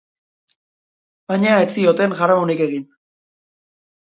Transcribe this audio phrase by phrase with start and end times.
[1.31, 2.89] Baina ez zioten jaramonik egin.